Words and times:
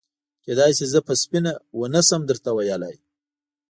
کېدای 0.45 0.71
شي 0.77 0.85
زه 0.93 0.99
به 1.05 1.13
سپینه 1.21 1.53
ونه 1.79 2.01
شم 2.07 2.21
درته 2.29 2.49
ویلای. 2.53 2.95